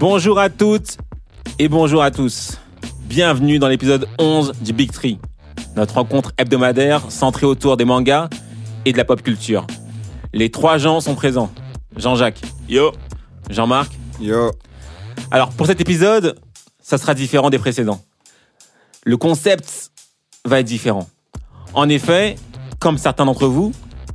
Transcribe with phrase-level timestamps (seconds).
[0.00, 0.96] Bonjour à toutes
[1.58, 2.58] et bonjour à tous.
[3.04, 5.18] Bienvenue dans l'épisode 11 du Big Tree,
[5.76, 8.30] notre rencontre hebdomadaire centrée autour des mangas
[8.86, 9.66] et de la pop culture.
[10.32, 11.52] Les trois gens sont présents.
[11.98, 12.92] Jean-Jacques, Yo,
[13.50, 13.92] Jean-Marc.
[14.22, 14.52] yo,
[15.30, 16.40] Alors pour cet épisode,
[16.80, 18.00] ça sera différent des précédents.
[19.04, 19.92] Le concept
[20.46, 21.10] va être différent.
[21.74, 22.36] En effet,
[22.78, 23.72] comme certains d'entre vous,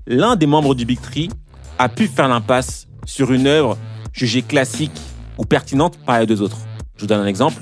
[0.08, 1.30] l'un des membres du Big Tree
[1.78, 3.78] a pu faire l'impasse sur une œuvre
[4.14, 5.00] jugée classique
[5.38, 6.58] ou pertinente par les deux autres.
[6.96, 7.62] Je vous donne un exemple.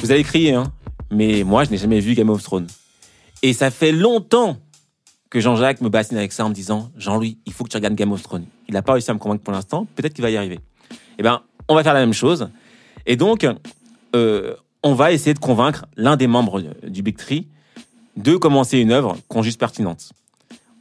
[0.00, 0.72] Vous allez crier, hein,
[1.10, 2.68] mais moi, je n'ai jamais vu Game of Thrones.
[3.42, 4.56] Et ça fait longtemps
[5.30, 7.94] que Jean-Jacques me bassine avec ça en me disant Jean-Louis, il faut que tu regardes
[7.94, 8.46] Game of Thrones.
[8.68, 10.60] Il n'a pas réussi à me convaincre pour l'instant, peut-être qu'il va y arriver.
[11.18, 12.48] Eh bien, on va faire la même chose.
[13.06, 13.46] Et donc,
[14.14, 17.48] euh, on va essayer de convaincre l'un des membres du Big Tree
[18.16, 20.12] de commencer une œuvre qu'on juge pertinente.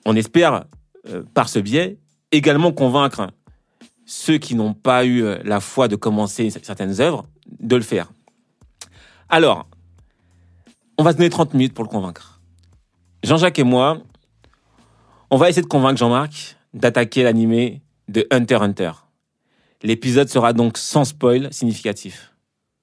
[0.06, 0.66] On espère,
[1.10, 1.98] euh, par ce biais,
[2.32, 3.28] également convaincre
[4.06, 7.26] ceux qui n'ont pas eu euh, la foi de commencer certaines œuvres
[7.60, 8.12] de le faire.
[9.30, 9.68] Alors,
[10.98, 12.40] on va se donner 30 minutes pour le convaincre.
[13.24, 14.02] Jean-Jacques et moi,
[15.32, 18.92] on va essayer de convaincre Jean-Marc d'attaquer l'animé de Hunter Hunter.
[19.82, 22.34] L'épisode sera donc sans spoil significatif.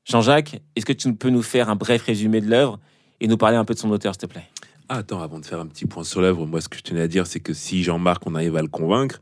[0.05, 2.81] Jean-Jacques, est-ce que tu peux nous faire un bref résumé de l'œuvre
[3.21, 4.49] et nous parler un peu de son auteur, s'il te plaît?
[4.89, 7.03] Ah, attends, avant de faire un petit point sur l'œuvre, moi ce que je tenais
[7.03, 9.21] à dire, c'est que si Jean-Marc, on arrive à le convaincre,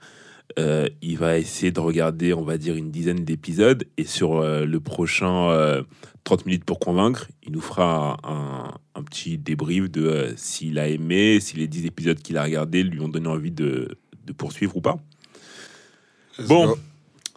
[0.59, 4.65] euh, il va essayer de regarder, on va dire, une dizaine d'épisodes, et sur euh,
[4.65, 5.83] le prochain euh,
[6.25, 11.41] 30 minutes pour convaincre, il nous fera un, petit débrief de euh, s'il a aimé,
[11.41, 13.97] si les 10 épisodes qu'il a regardés lui ont donné envie de,
[14.27, 14.99] de poursuivre ou pas.
[16.47, 16.77] Bon,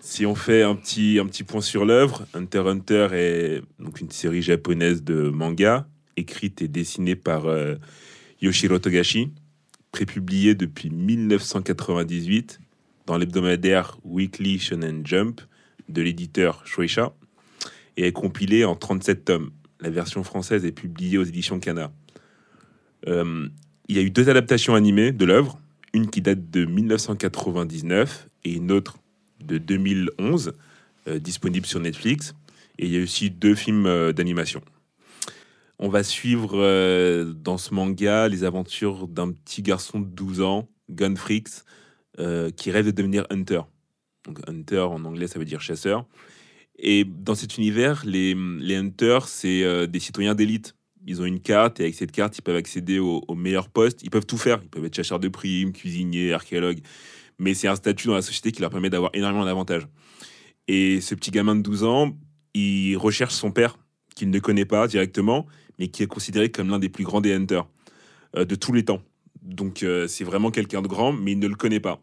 [0.02, 4.02] si on fait un petit, un petit point sur l'œuvre, Hunter x Hunter est donc
[4.02, 5.88] une série japonaise de manga,
[6.18, 7.46] écrite et dessinée par
[8.42, 9.32] Yoshiro Togashi,
[9.92, 12.60] prépubliée depuis 1998
[13.06, 15.42] dans l'hebdomadaire Weekly Shonen Jump
[15.90, 17.14] de l'éditeur Shueisha
[17.98, 19.52] et est compilée en 37 tomes.
[19.80, 21.92] La version française est publiée aux éditions Kana.
[23.08, 23.48] Euh,
[23.90, 25.60] il y a eu deux adaptations animées de l'œuvre,
[25.94, 28.98] une qui date de 1999 et une autre
[29.44, 30.54] de 2011,
[31.08, 32.34] euh, disponible sur Netflix.
[32.80, 34.62] Et il y a aussi deux films euh, d'animation.
[35.80, 41.66] On va suivre dans ce manga les aventures d'un petit garçon de 12 ans, Gunfrix,
[42.20, 43.62] euh, qui rêve de devenir hunter.
[44.26, 46.06] Donc hunter en anglais, ça veut dire chasseur.
[46.78, 50.76] Et dans cet univers, les, les hunters, c'est euh, des citoyens d'élite.
[51.06, 54.04] Ils ont une carte et avec cette carte, ils peuvent accéder aux, meilleurs postes.
[54.04, 54.60] Ils peuvent tout faire.
[54.64, 56.80] Ils peuvent être chasseurs de primes, cuisiniers, archéologues.
[57.40, 59.88] Mais c'est un statut dans la société qui leur permet d'avoir énormément d'avantages.
[60.68, 62.18] Et ce petit gamin de 12 ans,
[62.54, 63.78] il recherche son père,
[64.16, 65.46] qu'il ne connaît pas directement,
[65.78, 67.68] mais qui est considéré comme l'un des plus grands des hunters
[68.38, 69.02] euh, de tous les temps.
[69.44, 72.02] Donc euh, c'est vraiment quelqu'un de grand, mais il ne le connaît pas.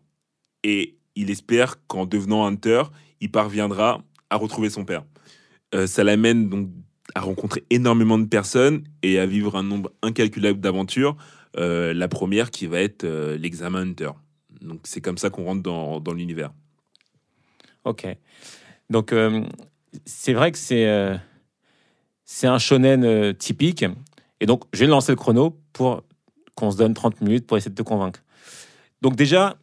[0.62, 2.82] Et il espère qu'en devenant hunter,
[3.20, 5.04] il parviendra à retrouver son père.
[5.74, 6.68] Euh, ça l'amène donc
[7.14, 11.16] à rencontrer énormément de personnes et à vivre un nombre incalculable d'aventures.
[11.56, 14.10] Euh, la première qui va être l'examen hunter.
[14.60, 16.52] Donc c'est comme ça qu'on rentre dans, dans l'univers.
[17.84, 18.06] Ok.
[18.90, 19.14] Donc,
[20.04, 21.18] c'est vrai que c'est
[22.24, 23.84] c'est un shonen typique.
[24.40, 26.04] Et donc, je vais lancer le chrono pour
[26.54, 28.20] qu'on se donne 30 minutes pour essayer de te convaincre.
[29.02, 29.56] Donc, déjà,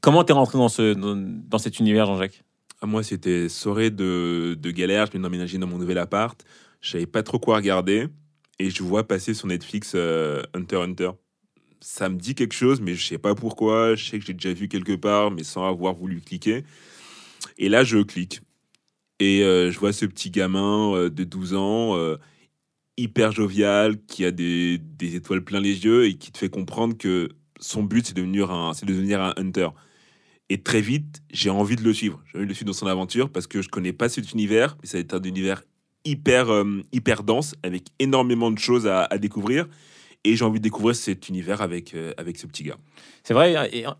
[0.00, 2.44] comment t'es rentré dans, ce, dans, cet univers, Jean-Jacques?
[2.80, 5.06] À moi, c'était soirée de, de galère.
[5.06, 6.42] Je venais d'emménager dans mon nouvel appart.
[6.80, 8.08] Je savais pas trop quoi regarder.
[8.58, 11.10] Et je vois passer sur Netflix euh, Hunter Hunter.
[11.80, 13.94] Ça me dit quelque chose, mais je sais pas pourquoi.
[13.94, 16.64] Je sais que j'ai déjà vu quelque part, mais sans avoir voulu cliquer.
[17.56, 18.40] Et là, je clique.
[19.20, 22.16] Et euh, je vois ce petit gamin euh, de 12 ans, euh,
[23.00, 26.96] hyper jovial, qui a des, des étoiles plein les yeux et qui te fait comprendre
[26.96, 29.68] que son but, c'est de devenir un, c'est de devenir un hunter.
[30.48, 32.20] Et très vite, j'ai envie de le suivre.
[32.26, 34.76] J'ai envie de le suivre dans son aventure parce que je connais pas cet univers,
[34.80, 35.62] mais ça va être un univers
[36.04, 39.66] hyper, euh, hyper dense, avec énormément de choses à, découvrir.
[40.24, 42.78] Et j'ai envie de découvrir cet univers avec, euh, avec ce petit gars.
[43.22, 43.70] C'est vrai.
[43.72, 43.90] Et, euh,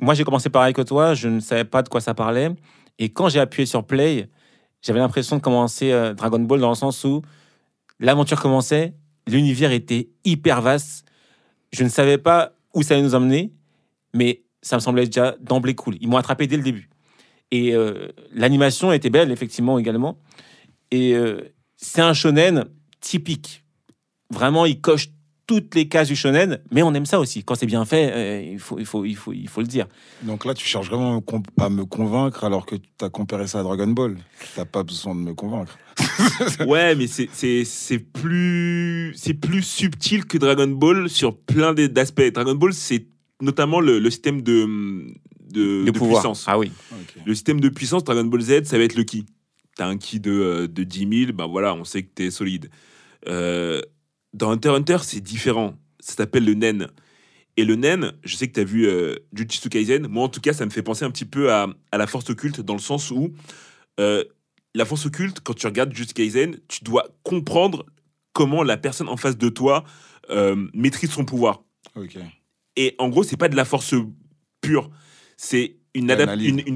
[0.00, 1.14] moi, j'ai commencé pareil que toi.
[1.14, 2.50] Je ne savais pas de quoi ça parlait.
[2.98, 4.28] Et quand j'ai appuyé sur Play,
[4.84, 7.22] j'avais l'impression de commencer euh, Dragon Ball dans le sens où
[8.00, 8.94] l'aventure commençait,
[9.26, 11.06] l'univers était hyper vaste.
[11.72, 13.52] Je ne savais pas où ça allait nous emmener,
[14.14, 15.96] mais ça me semblait déjà d'emblée cool.
[16.00, 16.88] Ils m'ont attrapé dès le début.
[17.50, 20.18] Et euh, l'animation était belle, effectivement, également.
[20.90, 22.64] Et euh, c'est un shonen
[23.00, 23.64] typique.
[24.30, 25.08] Vraiment, il coche
[25.46, 27.44] toutes les cases du shonen, mais on aime ça aussi.
[27.44, 29.86] Quand c'est bien fait, euh, il, faut, il, faut, il, faut, il faut le dire.
[30.22, 31.22] Donc là, tu cherches vraiment
[31.60, 34.16] à me convaincre alors que tu as comparé ça à Dragon Ball.
[34.54, 35.78] T'as pas besoin de me convaincre.
[36.66, 42.32] Ouais, mais c'est- c'est c'est plus c'est plus subtil que Dragon Ball sur plein d'aspects.
[42.32, 43.06] Dragon Ball, c'est
[43.40, 45.06] notamment le, le système de
[45.52, 46.44] de, puissance.
[46.48, 46.72] Ah oui.
[47.24, 49.24] Le système de puissance Dragon Ball Z, ça va être le ki.
[49.76, 52.70] T'as un ki de, euh, de 10 000, ben voilà, on sait que t'es solide.
[53.28, 53.80] Euh,
[54.34, 55.74] dans Hunter x Hunter, c'est différent.
[56.00, 56.88] Ça s'appelle le nen.
[57.56, 60.06] Et le nen, je sais que t'as vu euh, Jujutsu Kaisen.
[60.08, 62.28] Moi, en tout cas, ça me fait penser un petit peu à, à la force
[62.28, 63.32] occulte, dans le sens où
[64.00, 64.24] euh,
[64.74, 67.86] la force occulte, quand tu regardes Jujutsu Kaisen, tu dois comprendre
[68.32, 69.84] comment la personne en face de toi
[70.30, 71.62] euh, maîtrise son pouvoir.
[72.76, 73.94] Et en gros, c'est pas de la force
[74.60, 74.90] pure.
[75.36, 76.08] C'est une,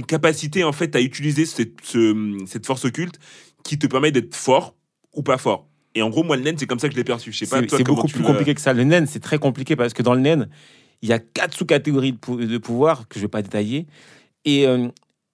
[0.07, 3.19] capacité en fait à utiliser cette, ce- cette force occulte
[3.65, 4.77] qui te permet d'être fort
[5.13, 5.68] ou pas fort.
[5.95, 7.33] Et en gros, moi, le nen, c'est comme ça que je l'ai perçu.
[7.33, 8.73] Je sais pas, C'est beaucoup plus compliqué que ça.
[8.73, 10.49] Le nen, c'est très compliqué parce que dans le nen,
[11.03, 13.87] il y a quatre sous-catégories de, pou- de pouvoir que je vais pas détailler.
[14.45, 14.89] Et euh,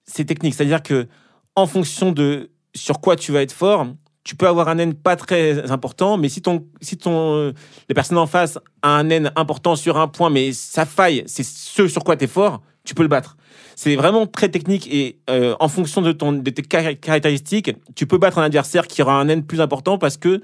[0.05, 0.53] c'est technique.
[0.53, 1.07] C'est-à-dire que
[1.55, 3.87] en fonction de sur quoi tu vas être fort,
[4.23, 7.51] tu peux avoir un nen pas très important, mais si ton, si ton, euh,
[7.89, 11.43] la personne en face a un nen important sur un point, mais sa faille, c'est
[11.43, 13.37] ce sur quoi tu es fort, tu peux le battre.
[13.75, 18.07] C'est vraiment très technique et euh, en fonction de, ton, de tes car- caractéristiques, tu
[18.07, 20.41] peux battre un adversaire qui aura un nen plus important parce que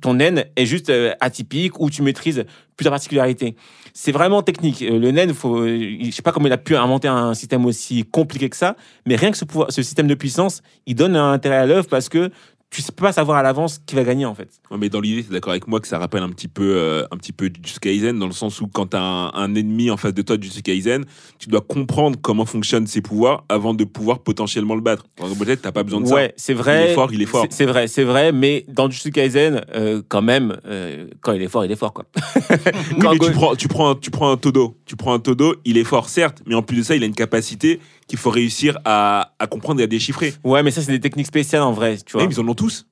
[0.00, 2.44] ton nen est juste euh, atypique ou tu maîtrises
[2.76, 3.54] plusieurs particularités.
[3.94, 4.82] C'est vraiment technique.
[4.82, 8.04] Euh, Le nen, faut, je sais pas comment il a pu inventer un système aussi
[8.04, 8.76] compliqué que ça,
[9.06, 11.88] mais rien que ce, pouvoir, ce système de puissance, il donne un intérêt à l'œuvre
[11.88, 12.30] parce que
[12.70, 14.48] tu sais pas savoir à l'avance qui va gagner en fait.
[14.70, 16.76] Ouais, mais dans l'idée, tu es d'accord avec moi que ça rappelle un petit peu,
[16.76, 19.54] euh, un petit peu Jujutsu Kaisen, dans le sens où quand tu as un, un
[19.54, 21.04] ennemi en face de toi de Jujutsu Kaisen,
[21.38, 25.06] tu dois comprendre comment fonctionnent ses pouvoirs avant de pouvoir potentiellement le battre.
[25.18, 26.84] Z, t'as pas besoin de Ouais, c'est vrai.
[26.88, 27.46] Il est fort, il est fort.
[27.50, 31.48] C'est- vrai, c'est vrai, mais dans Jujutsu Kaisen, euh, quand même, euh, quand il est
[31.48, 32.04] fort, il est fort quoi.
[32.98, 34.76] Oui, mais tu prends, tu, prends un, tu prends un Todo.
[34.84, 37.06] Tu prends un Todo, il est fort, certes, mais en plus de ça, il a
[37.06, 40.32] une capacité qu'il faut réussir à, à comprendre et à déchiffrer.
[40.42, 42.22] Ouais, mais ça c'est des techniques spéciales en vrai, tu vois.
[42.22, 42.86] Ouais, mais ils en ont tous.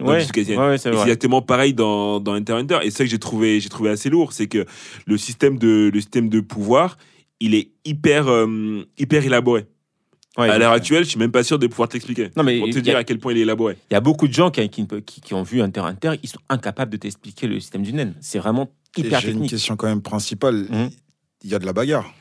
[0.00, 2.78] ouais, ouais, ouais, c'est exactement pareil dans, dans Hunter x Hunter.
[2.82, 4.64] Et c'est ça que j'ai trouvé, j'ai trouvé assez lourd, c'est que
[5.06, 6.98] le système de, le système de pouvoir,
[7.40, 9.66] il est hyper, euh, hyper élaboré.
[10.38, 12.28] Ouais, à l'heure actuelle, je suis même pas sûr de pouvoir t'expliquer.
[12.36, 13.78] Non, mais Pour te dire à quel point il est élaboré.
[13.90, 16.20] Il y a beaucoup de gens qui, qui, qui- qui ont vu Hunter x Hunter,
[16.22, 18.12] ils sont incapables de t'expliquer le système du nen.
[18.20, 20.66] C'est vraiment hyper J'ai une question quand même principale.
[20.68, 20.90] Mhm.
[21.42, 22.12] Il y a de la bagarre.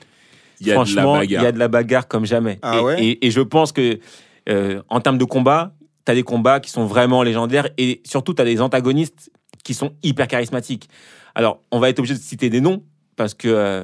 [0.62, 1.44] Il y a de la Franchement, il bagarre.
[1.44, 2.58] y a de la bagarre comme jamais.
[2.62, 3.04] Ah et, ouais?
[3.06, 4.00] et- et je pense que
[4.48, 5.75] euh, en termes de combat,
[6.06, 9.32] tu as des combats qui sont vraiment légendaires et surtout tu as des antagonistes
[9.64, 10.90] qui sont hyper charismatiques.
[11.34, 12.84] Alors, on va être obligé de citer des noms
[13.16, 13.84] parce que euh,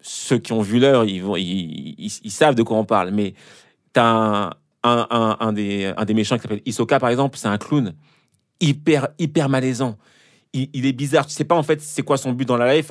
[0.00, 3.10] ceux qui ont vu l'heure, ils, ils, ils- savent de quoi on parle.
[3.10, 3.34] Mais
[3.94, 4.50] tu as
[4.82, 7.94] un, un, des, méchants qui s'appelle Isoka, par exemple, c'est un clown
[8.60, 9.96] hyper, hyper malaisant.
[10.52, 11.26] Il, est bizarre.
[11.26, 12.90] Tu sais pas en fait c'est quoi son but dans la life.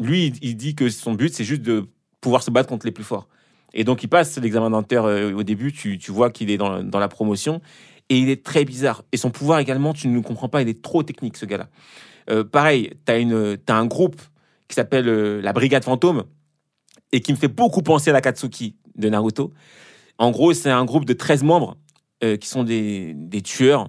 [0.00, 1.88] Lui, il, dit que son but, c'est juste de
[2.20, 3.28] pouvoir se battre contre les plus forts.
[3.72, 5.72] Et donc, il passe l'examen dentaire euh, au début.
[5.72, 7.62] Tu, tu vois qu'il est dans, dans la promotion.
[8.12, 9.04] Et il est très bizarre.
[9.10, 10.60] Et son pouvoir également, tu ne le comprends pas.
[10.60, 11.70] Il est trop technique, ce gars-là.
[12.28, 14.20] Euh, pareil, tu as, un groupe
[14.68, 16.24] qui s'appelle euh, la Brigade Fantôme
[17.12, 19.54] et qui me fait beaucoup penser à la Katsuki de Naruto.
[20.18, 21.78] En gros, c'est un groupe de 13 membres
[22.22, 23.88] euh, qui sont des, tueurs.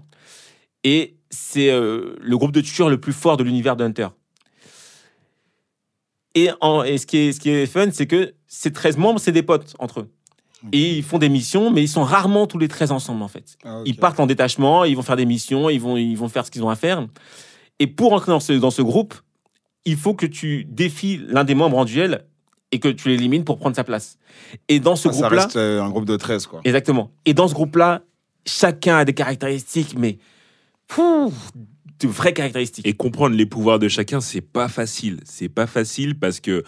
[0.85, 4.07] Et c'est le groupe de tueurs le plus fort de l'univers de Hunter.
[6.33, 10.09] Et, ce qui est fun, c'est que ces 13 membres, c'est des potes entre eux.
[10.71, 13.57] Et ils font des missions, mais ils sont rarement tous les 13 ensemble, en fait.
[13.65, 13.81] Ah.
[13.85, 16.51] Ils partent en détachement, ils vont faire des missions, ils vont, ils vont faire ce
[16.51, 17.05] qu'ils ont à faire.
[17.79, 19.13] Et pour entrer dans ce, dans ce groupe,
[19.85, 22.25] il faut que tu défies l'un des membres en duel
[22.71, 24.17] et que tu l'élimines pour prendre sa place.
[24.69, 26.61] Et dans ce Ah, ça groupe-là, reste euh, un groupe de 13, quoi.
[26.63, 27.11] exactement.
[27.25, 28.01] Et dans ce groupe-là,
[28.45, 30.17] chacun a des caractéristiques, mais
[30.87, 31.33] pouf,
[31.99, 32.87] de vraies caractéristiques.
[32.87, 35.19] Et comprendre les pouvoirs de chacun, c'est pas facile.
[35.25, 36.63] C'est pas facile parce que,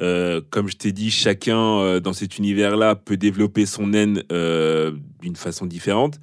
[0.00, 4.92] euh, comme je t'ai dit, chacun euh, dans cet univers-là peut développer son naine euh,
[5.20, 6.20] d'une façon différente.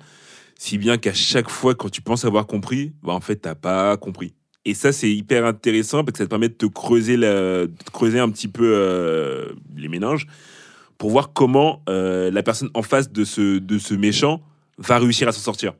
[0.57, 3.97] Si bien qu'à chaque fois, quand tu penses avoir compris, bah, en fait, t'as pas
[3.97, 4.33] compris.
[4.63, 7.83] Et ça, c'est hyper intéressant parce que ça te permet de te creuser, la- de
[7.85, 10.25] te creuser un petit peu euh, les méninges
[10.97, 14.41] pour voir comment euh, la personne en face de ce, de ce méchant
[14.77, 15.73] va réussir à s'en sortir.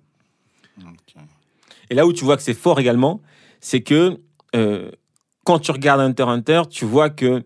[1.89, 3.21] Et là où tu vois que c'est fort également,
[3.61, 4.17] c'est que
[4.55, 4.91] euh,
[5.45, 7.43] quand tu regardes Hunter x Hunter, tu vois que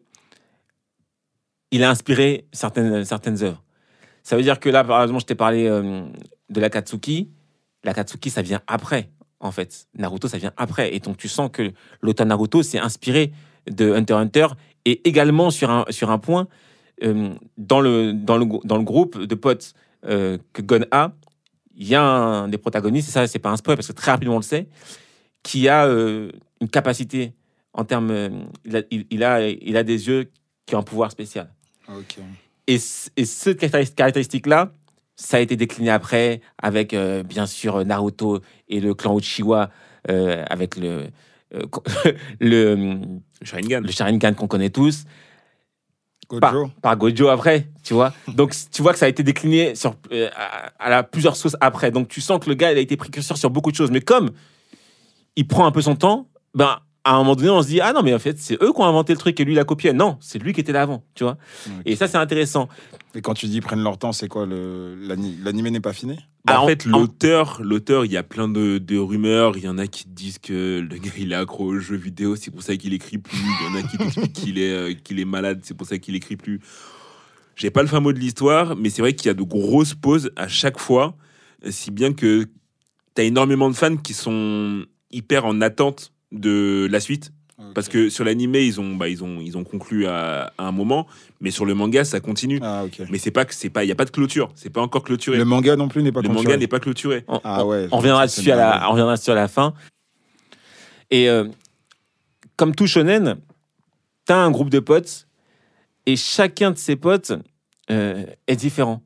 [1.71, 3.63] il a inspiré certaines, certaines œuvres.
[4.23, 6.03] Ça veut dire que là, par exemple, je t'ai parlé euh,
[6.49, 7.29] de la Katsuki.
[7.83, 9.09] La Katsuki, ça vient après,
[9.39, 9.87] en fait.
[9.95, 10.93] Naruto, ça vient après.
[10.93, 11.71] Et donc, tu sens que
[12.01, 13.31] l'auteur Naruto s'est inspiré
[13.69, 14.47] de Hunter x Hunter.
[14.85, 16.47] Et également, sur un, sur un point,
[17.03, 19.73] euh, dans, le, dans, le, dans le groupe de potes
[20.05, 21.13] euh, que Gon a,
[21.75, 24.11] il y a un des protagonistes, et ça, c'est pas un spoil parce que très
[24.11, 24.67] rapidement on le sait,
[25.43, 27.33] qui a une capacité
[27.73, 28.11] en termes.
[28.65, 30.29] il a, il a des yeux
[30.65, 31.49] qui ont un pouvoir spécial.
[31.97, 32.19] Ok.
[32.67, 34.73] Et, cette caractéris- caractéristique-là,
[35.15, 39.69] ça a été décliné après avec, euh, bien sûr, Naruto et le clan Uchiwa,
[40.09, 41.07] euh, avec le,
[41.55, 41.61] euh,
[42.39, 42.99] le,
[43.41, 43.81] Sharingan.
[43.81, 45.05] le Sharingan qu'on connaît tous,
[46.29, 46.39] Gojo.
[46.39, 48.13] par, par Gojo après, tu vois.
[48.27, 51.57] Donc, tu vois que ça a été décliné sur, euh, à, à la plusieurs sources
[51.59, 51.89] après.
[51.91, 53.91] Donc, tu sens que le gars, il a été précurseur sur beaucoup de choses.
[53.91, 54.29] Mais comme
[55.35, 57.91] il prend un peu son temps, ben, à un moment donné, on se dit, ah
[57.91, 59.63] non, mais en fait, c'est eux qui ont inventé le truc et lui, il a
[59.63, 59.93] copié.
[59.93, 61.37] Non, c'est lui qui était là avant, tu vois.
[61.83, 62.69] Et ça, c'est intéressant.
[63.15, 64.95] Et quand tu dis prennent leur temps, c'est quoi le
[65.43, 66.19] L'animé n'est pas fini?
[66.45, 69.57] Bah, en fait, l'auteur, l'auteur, il y a plein de, de rumeurs.
[69.57, 72.35] Il y en a qui disent que le gars, il est accro aux jeux vidéo,
[72.35, 73.39] c'est pour ça qu'il écrit plus.
[73.39, 75.97] Il y en a qui t'expliquent qu'il est, euh, qu'il est malade, c'est pour ça
[75.97, 76.59] qu'il écrit plus.
[77.55, 79.95] J'ai pas le fin mot de l'histoire, mais c'est vrai qu'il y a de grosses
[79.95, 81.15] pauses à chaque fois,
[81.71, 82.43] si bien que
[83.15, 87.31] tu as énormément de fans qui sont hyper en attente de la suite.
[87.75, 90.71] Parce que sur l'animé, ils ont, bah, ils, ont, ils ont conclu à, à un
[90.71, 91.07] moment,
[91.41, 92.59] mais sur le manga, ça continue.
[92.63, 92.85] Ah.
[93.09, 95.03] Mais c'est pas que c'est pas, il y a pas de clôture, c'est pas encore
[95.03, 95.37] clôturé.
[95.37, 96.45] Le manga non plus n'est pas Le clôturé.
[96.45, 97.25] manga n'est pas clôturé.
[97.27, 99.73] On, Ah ouais, on reviendra dessus à la, on reviendra dessus à la fin.
[101.11, 101.49] Et euh,
[102.55, 103.37] comme tout shonen,
[104.25, 105.27] t'as un groupe de potes
[106.05, 107.33] et chacun de ces potes
[107.91, 109.03] euh, est différent.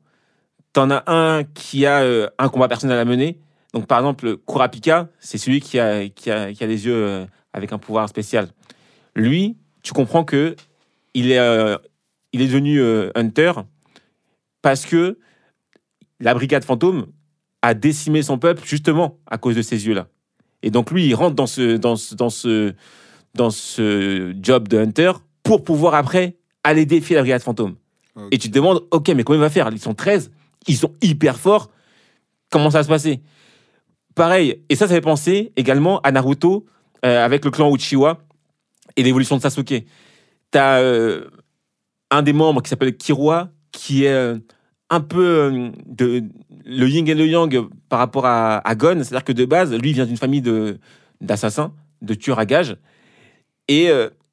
[0.72, 3.40] T'en as un qui a euh, un combat personnel à mener.
[3.74, 7.26] Donc par exemple, Kurapika, c'est celui qui a, qui a, qui a les yeux euh,
[7.52, 8.48] avec un pouvoir spécial.
[9.16, 10.54] Lui, tu comprends que
[11.12, 11.76] il est, euh,
[12.32, 13.52] il est devenu euh, hunter
[14.62, 15.18] parce que
[16.20, 17.06] la brigade fantôme
[17.62, 20.06] a décimé son peuple justement à cause de ces yeux-là.
[20.62, 22.74] Et donc lui, il rentre dans ce, dans ce, dans ce,
[23.34, 25.12] dans ce job de hunter
[25.42, 27.74] pour pouvoir après aller défier la brigade fantôme.
[28.30, 29.68] Et tu te demandes, ok, mais comment il va faire?
[29.72, 30.30] Ils sont 13,
[30.68, 31.70] ils sont hyper forts.
[32.50, 33.20] Comment ça va se passer?
[34.14, 36.66] Pareil, et ça, ça fait penser également à Naruto
[37.04, 38.18] euh, avec le clan Uchiwa
[38.96, 39.84] et l'évolution de Sasuke.
[40.50, 41.24] T'as euh,
[42.10, 44.38] un des membres qui s'appelle Kirua, qui est euh,
[44.90, 46.22] un peu euh, de,
[46.64, 48.98] le yin et le yang par rapport à, à Gon.
[49.02, 50.42] C'est-à-dire que de base, lui vient d'une famille
[51.20, 52.76] d'assassins, de, tueurs à gages.
[53.66, 53.88] Et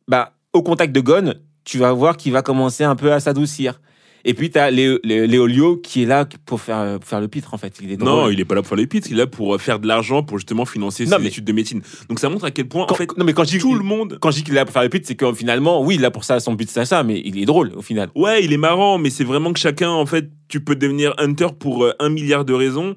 [0.07, 1.33] bah, au contact de Gon,
[1.63, 3.81] tu vas voir qu'il va commencer un peu à s'adoucir.
[4.23, 7.57] Et puis, tu as Léolio qui est là pour faire, pour faire le pitre, en
[7.57, 7.75] fait.
[7.81, 9.55] Il est Non, il est pas là pour faire les pits, il est là pour
[9.55, 11.81] euh, faire de l'argent pour justement financer Non, ses mais- études de médecine.
[12.09, 13.73] Donc ça montre à quel point, Quand- en fait, non, mais quand je dis, tout
[13.73, 14.17] le monde.
[14.21, 15.99] quand je dis qu'il est là pour faire le pitre, c'est que finalement, oui, il
[15.99, 18.09] est là pour ça, son but, c'est ça, mais il est drôle, au final.
[18.15, 21.47] Ouais, il est marrant, mais c'est vraiment que chacun, en fait, tu peux devenir hunter
[21.59, 22.95] pour euh, un milliard de raisons.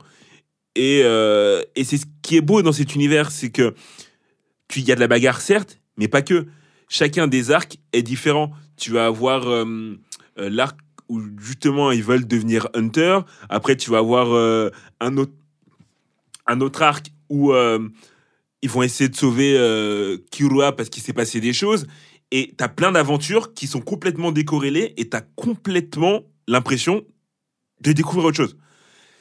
[0.77, 3.75] Et, euh, et c'est ce qui est beau dans cet univers, c'est que
[4.69, 6.47] tu il y a de la bagarre, certes, mais pas que.
[6.89, 8.51] Chacun des arcs est différent.
[8.77, 9.97] Tu vas avoir euh,
[10.37, 10.77] l'arc
[11.09, 13.21] où justement ils veulent devenir hunter.
[13.49, 14.71] Après, tu vas avoir euh,
[15.01, 15.33] un autre
[16.47, 17.89] un autre arc où euh,
[18.63, 20.19] ils vont essayer de sauver euh,
[20.77, 21.87] parce qu'il s'est passé des choses.
[22.31, 27.03] Et t'as plein d'aventures qui sont complètement décorrélées et t'as complètement l'impression
[27.81, 28.57] de découvrir autre chose.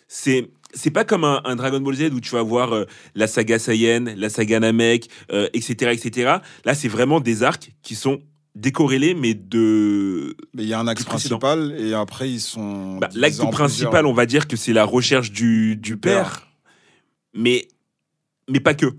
[0.08, 3.28] C'est c'est pas comme un, un Dragon Ball Z où tu vas voir euh, la
[3.28, 6.38] saga Saiyan, la saga Namek, etc., etc.
[6.66, 8.22] Là, c'est vraiment des arcs qui sont
[8.56, 12.98] décorrélés, mais de Mais il y a un axe principal et après ils sont.
[12.98, 14.12] bah, en principal, plusieurs.
[14.12, 16.48] on va dire que c'est la recherche du, du père,
[17.34, 17.68] mais,
[18.50, 18.94] mais pas que.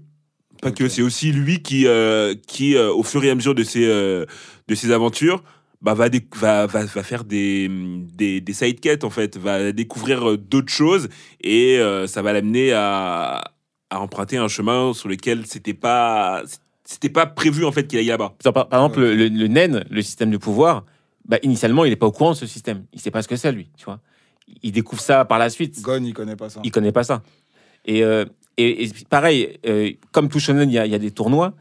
[0.61, 3.63] Pas que, c'est aussi lui qui, euh, qui euh, au fur et à mesure de
[3.65, 4.25] ses, euh,
[4.67, 5.43] de ses aventures,
[5.83, 10.39] bah, va, va, va, va faire des, des, des side quêtes, en fait, va découvrir
[10.39, 11.09] d'autres choses
[11.43, 13.45] et ça va l'amener à,
[13.91, 16.43] à emprunter un chemin sur lequel c'était pas,
[16.85, 18.35] c'était pas prévu, en fait, qu'il aille là-bas.
[18.53, 20.85] Par, exemple, le, le, le NEN, le système de pouvoir,
[21.27, 22.85] bah, initialement, il n'est pas au courant de ce système.
[22.93, 24.01] Il sait pas ce que c'est, lui, tu vois.
[24.63, 25.81] Il découvre ça par la suite.
[25.81, 26.61] Gon, il connaît pas ça.
[26.63, 27.23] il connaît pas ça.
[27.87, 28.27] Et, euh,
[28.59, 31.55] et, et pareil, euh, comme tout shonen, il y a, il y a des tournois.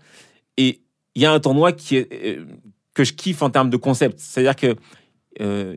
[0.57, 0.81] Et
[1.15, 2.45] il y a un tournoi qui est, euh,
[2.93, 4.19] que je kiffe en termes de concept.
[4.19, 4.75] C'est-à-dire que
[5.39, 5.75] euh,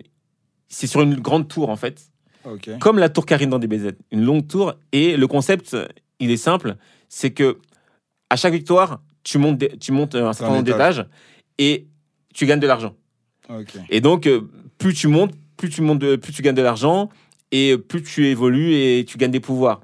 [0.68, 2.10] c'est sur une grande tour, en fait.
[2.80, 3.92] Comme la tour Karine dans DBZ.
[4.10, 4.74] Une longue tour.
[4.92, 5.76] Et le concept,
[6.20, 6.76] il est simple.
[7.08, 7.58] C'est que
[8.30, 10.96] à chaque victoire, tu montes, des- tu montes un certain nombre étage.
[10.98, 11.06] d'étages
[11.58, 11.86] et
[12.32, 12.94] tu gagnes de l'argent.
[13.48, 13.74] Ok.
[13.90, 14.42] Et donc, euh,
[14.78, 17.08] plus tu montes, plus tu montes, de- plus tu gagnes de l'argent
[17.50, 19.80] et plus tu évolues et tu gagnes des pouvoirs.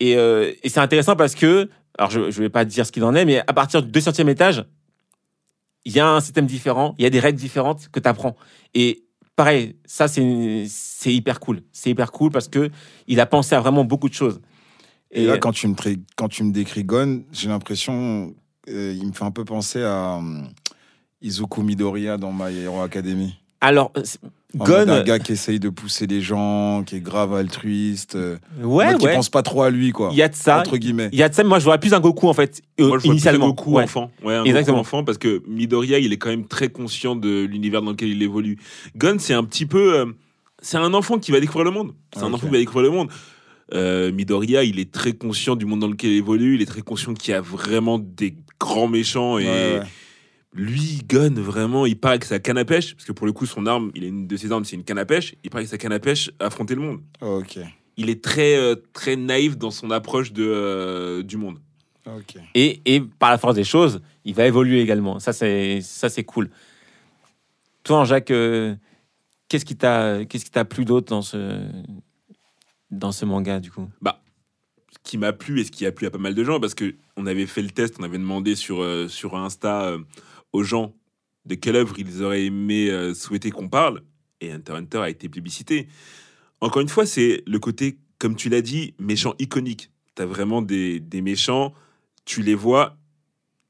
[0.00, 3.04] Et, euh, et c'est intéressant parce que, alors je ne vais pas dire ce qu'il
[3.04, 4.64] en est, mais à partir du 200e étage,
[5.84, 8.36] il y a un système différent, il y a des règles différentes que tu apprends.
[8.74, 9.04] Et
[9.36, 10.66] pareil, ça c'est
[11.12, 11.62] hyper cool.
[11.72, 12.70] C'est hyper cool parce que
[13.06, 14.40] il a pensé à vraiment beaucoup de choses.
[15.14, 15.74] Et là, quand tu me,
[16.16, 18.34] quand tu me décris Gon, j'ai l'impression.
[18.68, 20.42] Euh, il me fait un peu penser à euh,
[21.20, 23.34] Izuku Midoriya dans My Hero Academy.
[23.60, 24.02] Alors, euh,
[24.54, 28.38] mode un Gon, gars qui essaye de pousser les gens, qui est grave altruiste, euh,
[28.60, 30.08] ouais, mode qui ouais, pense pas trop à lui, quoi.
[30.10, 30.58] il y a de ça.
[30.60, 31.08] Entre guillemets.
[31.12, 32.88] Il y a de ça, mais moi je vois plus un Goku en fait, euh,
[32.88, 33.52] Moi, je vois initialement.
[33.52, 33.84] plus un Goku Ouais.
[33.84, 34.10] enfant.
[34.24, 34.78] Ouais, un Exactement.
[34.78, 38.08] Goku enfant, parce que Midoriya, il est quand même très conscient de l'univers dans lequel
[38.08, 38.58] il évolue.
[38.96, 39.94] Gon, c'est un petit peu.
[40.00, 40.06] euh,
[40.60, 41.92] c'est un enfant qui va découvrir le monde.
[42.14, 42.34] C'est un Ok.
[42.34, 43.08] enfant qui va découvrir le monde.
[43.74, 46.56] Euh, Midoriya, il est très conscient du monde dans lequel il évolue.
[46.56, 49.38] Il est très conscient qu'il y a vraiment des grands méchants.
[49.38, 49.86] Et Ouais, ouais.
[50.54, 53.46] lui, Gon, vraiment, il paraît que sa canne à pêche, parce que pour le coup,
[53.46, 55.34] son arme, il a une de ses armes, c'est une canne à pêche.
[55.44, 57.00] Il paraît que sa canne à pêche a affronté le monde.
[57.22, 57.58] Ok.
[57.96, 61.58] Il est très, euh, très naïf dans son approche de, euh, du monde.
[62.06, 62.36] Ok.
[62.54, 65.18] Et, et par la force des choses, il va évoluer également.
[65.20, 66.50] Ça, c'est ça, c'est cool.
[67.84, 68.74] Toi, Jacques, euh,
[69.48, 71.60] qu'est-ce qui t'a qu'est-ce qui t'a plu d'autre dans ce
[72.92, 73.88] dans ce manga du coup
[74.92, 76.74] ce qui m'a plu et ce qui a plu à pas mal de gens parce
[76.74, 79.98] que on avait fait le test, on avait demandé sur, euh, sur Insta euh,
[80.52, 80.94] aux gens
[81.46, 84.02] de quelle œuvre ils auraient aimé euh, souhaiter qu'on parle
[84.40, 85.88] et Hunter Hunter a été plébiscité.
[86.60, 89.90] Encore une fois, c'est le côté, comme tu l'as dit, méchant iconique.
[90.14, 91.72] T'as vraiment des, des méchants,
[92.24, 92.96] tu les vois,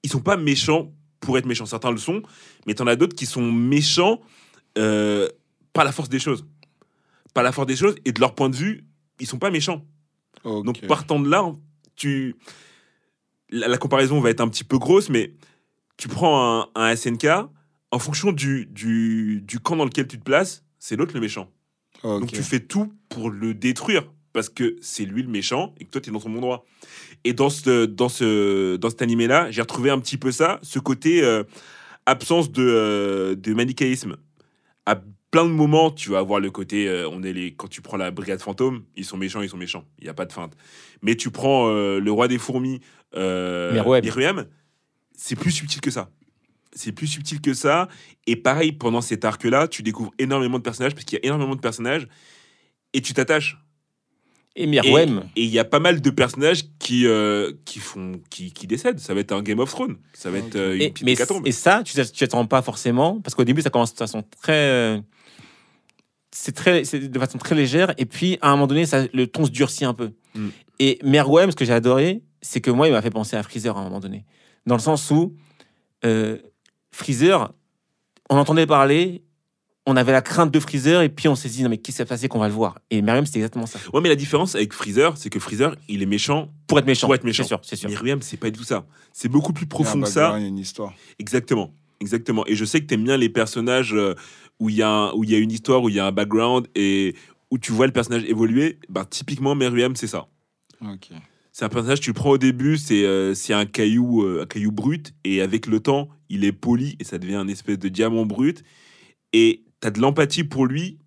[0.02, 2.22] ils sont pas méchants pour être méchants, certains le sont,
[2.66, 4.20] mais t'en as d'autres qui sont méchants
[4.76, 5.28] euh,
[5.72, 6.44] par la force des choses.
[7.32, 8.84] Par la force des choses et de leur point de vue,
[9.22, 9.84] ils sont pas méchants.
[10.44, 11.52] Donc partant de là,
[11.94, 12.36] tu
[13.50, 15.34] la, la comparaison va être un petit peu grosse, mais
[15.96, 17.26] tu prends un, un SNK
[17.92, 21.48] en fonction du, du, du camp dans lequel tu te places, c'est l'autre le méchant.
[22.02, 25.90] Donc tu fais tout pour le détruire parce que c'est lui le méchant et que
[25.90, 26.64] toi tu es dans ton bon droit.
[27.22, 30.58] Et dans ce dans ce dans cet animé là, j'ai retrouvé un petit peu ça,
[30.62, 31.44] ce côté euh,
[32.06, 34.16] absence de euh, de manichéisme.
[34.84, 35.00] À
[35.32, 37.96] plein de moments, tu vas avoir le côté euh, on est les quand tu prends
[37.96, 40.52] la brigade fantôme, ils sont méchants, ils sont méchants, il y a pas de feinte.
[41.00, 42.80] Mais tu prends euh, le roi des fourmis
[43.16, 43.72] euh.
[43.72, 44.46] Meruem,
[45.16, 46.10] c'est plus subtil que ça.
[46.74, 47.88] C'est plus subtil que ça.
[48.26, 51.54] Et pareil, pendant cet arc-là, tu découvres énormément de personnages, parce qu'il y a énormément
[51.54, 52.06] de personnages,
[52.92, 53.58] et tu t'attaches.
[54.54, 58.52] Et Meruem, et il y a pas mal de personnages qui, euh, qui, font, qui,
[58.52, 58.98] qui décèdent.
[58.98, 59.96] Ça va être un Game of Thrones.
[60.12, 61.46] Ça va être euh, une et, petite mais, hécatombe.
[61.46, 65.02] et ça, tu ne t'attends pas forcément, parce qu'au début, ça commence de façon très.
[66.32, 69.26] C'est très, c'est de façon très légère, et puis à un moment donné, ça, le
[69.26, 70.12] ton se durcit un peu.
[70.34, 70.48] Mm.
[70.78, 73.76] Et Meruem, ce que j'ai adoré, c'est que moi, il m'a fait penser à Freezer
[73.76, 74.24] à un moment donné.
[74.66, 75.34] Dans le sens où
[76.04, 76.38] euh,
[76.90, 77.52] Freezer,
[78.30, 79.22] on entendait parler,
[79.86, 81.98] on avait la crainte de Freezer, et puis on s'est dit, non, mais qu'est-ce qui
[81.98, 82.78] s'est passé qu'on va le voir?
[82.90, 83.78] Et Meruem, c'était exactement ça.
[83.92, 87.08] Ouais, mais la différence avec Freezer, c'est que Freezer, il est méchant Pour être méchant.
[87.08, 87.42] pour être méchant.
[87.42, 87.90] C'est sûr, c'est sûr.
[88.22, 88.86] C'est pas du tout ça.
[89.12, 90.34] C'est beaucoup plus Il y a un profond que ça.
[90.38, 90.94] Il y a une histoire.
[91.18, 91.74] Exactement.
[92.02, 92.44] Exactement.
[92.46, 94.14] Et je sais que tu aimes bien les personnages euh,
[94.62, 96.06] où il y, a un- où il y a une histoire, où il y a
[96.06, 97.14] un background et
[97.50, 98.78] où tu vois le personnage évoluer.
[98.88, 100.26] Bah, typiquement, Meruem, c'est ça.
[100.82, 101.08] Ok.
[101.52, 104.46] C'est un personnage, tu le prends au début, c'est euh, c'est un caillou, euh, un
[104.46, 107.88] caillou brut, et avec le temps, il est poli et ça devient un espèce de
[107.88, 108.62] diamant brut.
[109.32, 110.98] Et tu as de l'empathie pour lui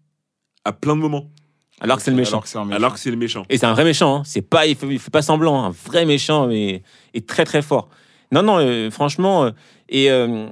[0.65, 1.31] à plein de moments,
[1.79, 2.31] Alors que c'est le méchant.
[2.37, 2.75] Alors que c'est un méchant.
[2.77, 3.45] alors que c'est le méchant.
[3.49, 4.17] Et c'est un vrai méchant.
[4.17, 4.23] hein.
[4.25, 5.63] C'est pas, il fait, il fait pas semblant.
[5.63, 7.89] Un vrai méchant, mais et très très fort.
[8.31, 8.57] Non, non.
[8.59, 9.51] euh, franchement, euh,
[9.89, 10.47] et euh,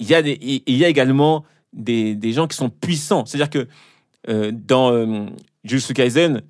[0.00, 1.44] il y a des, y a également
[1.76, 3.24] des, des gens qui sont puissants.
[3.26, 3.68] C'est-à-dire que
[4.28, 5.26] euh, dans euh,
[5.64, 6.42] Jujutsu Kaisen,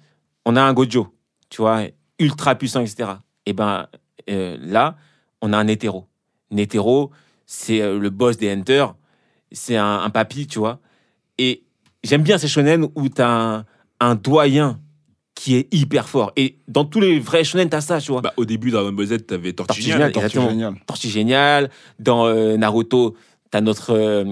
[0.47, 1.09] on a un Gojo,
[1.51, 1.83] tu vois,
[2.19, 3.11] ultra puissant, etc.
[3.45, 3.89] Et ben
[4.31, 4.97] euh, là,
[5.43, 6.07] on a un hétéro.
[6.51, 7.11] Netero,
[7.45, 8.95] c'est euh, le boss des Hunters.
[9.53, 10.81] C'est un, un papy, tu vois.
[11.39, 11.65] Et
[12.03, 13.65] j'aime bien ces shonen où tu as un,
[14.01, 14.81] un doyen
[15.35, 16.33] qui est hyper fort.
[16.37, 18.23] Et dans tous les vrais shonen, t'as ça, tu vois.
[18.23, 20.12] Bah, au début, Dragon Ball Z, t'avais Tortue Géniale.
[20.87, 21.71] Tortue génial.
[21.99, 23.17] Dans euh, Naruto,
[23.51, 23.93] t'as notre.
[23.97, 24.25] euh,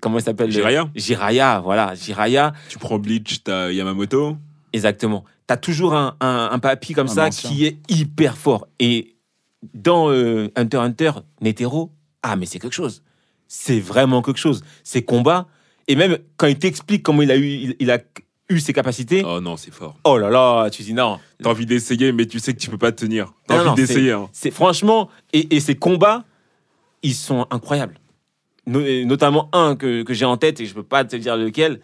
[0.00, 0.88] comment il s'appelle Jiraiya.
[0.94, 1.94] Jiraya, voilà.
[1.94, 4.36] Jiraya, Tu prends Bleach, t'as Yamamoto.
[4.72, 5.24] exactement.
[5.46, 7.48] T'as toujours un, un, un papy comme Un ça ancien.
[7.50, 8.66] qui est hyper fort.
[8.80, 9.14] Et
[9.74, 13.02] dans euh, Hunter x Hunter, Netero, ah, mais c'est quelque chose.
[13.46, 14.64] C'est vraiment quelque chose.
[14.82, 15.46] Ses combats,
[15.86, 17.98] et même quand il t'explique comment il a eu, il, il a
[18.48, 19.96] eu ses capacités, Oh non, c'est fort.
[20.04, 21.20] oh là là, tu dis non.
[21.42, 23.32] T'as envie d'essayer, mais tu sais que tu peux pas tenir.
[23.46, 24.10] T'as Non, envie non, d'essayer.
[24.12, 24.28] hein.
[24.32, 26.24] C'est franchement, et, et ces combats,
[27.04, 27.98] ils sont incroyables.
[28.66, 31.80] Notamment un que, que j'ai en tête et je peux pas te dire lequel.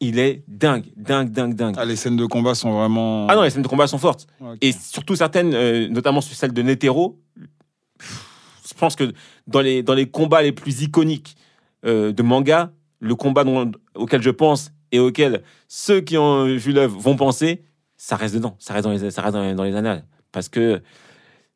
[0.00, 1.76] Il est dingue, dingue, dingue, dingue.
[1.78, 3.28] Ah, les scènes de combat sont vraiment.
[3.28, 4.26] Ah non, les scènes de combat sont fortes.
[4.60, 7.20] Et surtout certaines, euh, notamment sur celle de Netero,
[8.00, 9.12] je pense que
[9.46, 11.36] dans les, dans les combats les plus iconiques
[11.86, 16.72] euh, de manga, le combat dont- auquel je pense et auquel ceux qui ont vu
[16.72, 17.62] l'œuvre vont penser,
[17.96, 20.04] ça reste dedans, ça reste dans les, ça reste dans les, dans les annales.
[20.32, 20.82] Parce que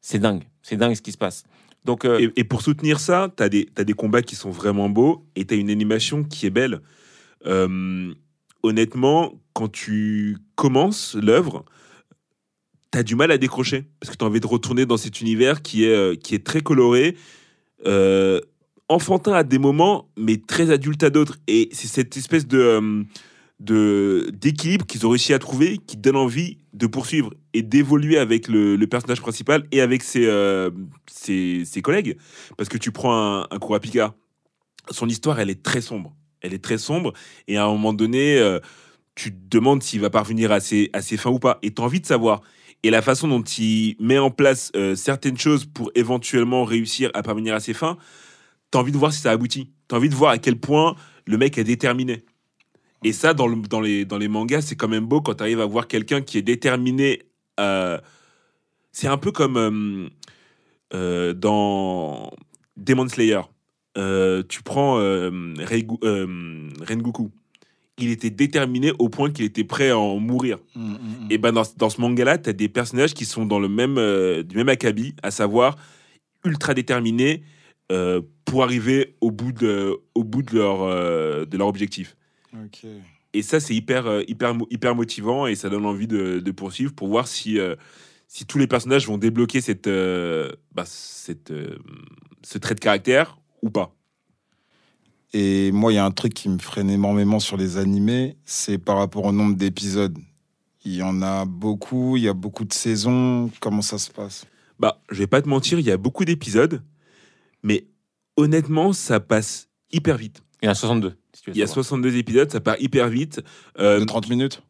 [0.01, 1.45] c'est dingue, c'est dingue ce qui se passe.
[1.85, 5.45] Donc, euh, Et, pour soutenir ça, des, t'as des combats qui sont vraiment beaux et
[5.45, 6.81] t'as une animation qui est belle.
[7.47, 8.13] Euh,
[8.63, 11.65] honnêtement, quand tu commences l'œuvre,
[12.91, 15.85] t'as du mal à décrocher parce que t'as envie de retourner dans cet univers qui
[15.85, 17.17] est, euh, qui est très coloré.
[18.91, 21.39] Enfantin à des moments, mais très adulte à d'autres.
[21.47, 23.05] Et c'est cette espèce de
[23.61, 28.47] de d'équilibre qu'ils ont réussi à trouver qui donne envie de poursuivre et d'évoluer avec
[28.47, 30.71] le, le personnage principal et avec ses, euh,
[31.11, 32.17] ses, ses collègues.
[32.57, 34.15] Parce que tu prends un, un Kurapika,
[34.91, 36.15] son histoire, elle est très sombre.
[36.41, 37.13] Elle est très sombre.
[37.49, 38.61] Et à un moment donné, euh,
[39.17, 41.59] tu te demandes s'il va parvenir à ses, à ses fins ou pas.
[41.63, 42.43] Et tu as envie de savoir.
[42.85, 47.25] Et la façon dont il met en place euh, certaines choses pour éventuellement réussir à
[47.25, 47.97] parvenir à ses fins,
[48.71, 49.73] tu as envie de voir si ça aboutit.
[49.89, 50.95] Tu as envie de voir à quel point
[51.27, 52.25] le mec est déterminé.
[53.05, 55.43] Et ça, dans, le- dans, les, dans les mangas, c'est quand même beau quand tu
[55.43, 57.23] arrives à voir quelqu'un qui est déterminé.
[57.61, 57.99] euh,
[58.93, 60.09] c'est un peu comme euh,
[60.95, 62.33] euh, dans
[62.77, 63.41] Demon Slayer.
[63.97, 65.99] Euh, tu prends Reigu-
[66.89, 67.31] Rengoku.
[68.01, 70.59] Il était déterminé au point qu'il était prêt à en mourir.
[70.77, 71.27] Mm, mm, mm.
[71.31, 73.95] Et ben dans, dans ce manga-là, tu as des personnages qui sont dans le même,
[74.45, 75.77] du même acabit, à savoir
[76.45, 77.43] ultra déterminés
[78.45, 82.17] pour arriver au bout de, au bout de, leur, de leur objectif.
[82.55, 82.87] Ok.
[83.35, 86.95] Et ça, c'est hyper, euh, hyper, hyper motivant et ça donne envie de, de poursuivre
[86.95, 87.77] pour voir si, euh,
[88.27, 91.79] si tous les personnages vont débloquer cette, euh, bah, cette, euh,
[92.43, 93.95] ce trait de caractère ou pas.
[95.35, 98.79] Et moi, il y a un truc qui me freine énormément sur les animés, c'est
[98.79, 100.17] par rapport au nombre d'épisodes.
[100.85, 103.51] Il y en a beaucoup, il y a beaucoup de saisons.
[103.61, 104.47] Comment ça se passe?
[104.79, 106.83] Bah, je vais pas te mentir, il y a beaucoup d'épisodes,
[107.63, 107.87] mais
[108.37, 110.43] honnêtement, ça passe hyper vite.
[110.63, 111.17] Il y en a 62.
[111.33, 111.85] si tu veux Il y a savoir.
[111.85, 113.41] 62 épisodes, ça part hyper vite.
[113.79, 114.63] Euh, De 30 minutes